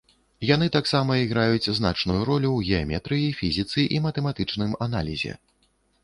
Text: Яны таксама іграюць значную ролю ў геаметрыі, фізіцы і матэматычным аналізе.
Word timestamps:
Яны 0.49 0.67
таксама 0.75 1.17
іграюць 1.23 1.71
значную 1.79 2.15
ролю 2.29 2.49
ў 2.53 2.59
геаметрыі, 2.71 3.27
фізіцы 3.41 3.85
і 3.97 4.01
матэматычным 4.07 4.71
аналізе. 4.87 5.35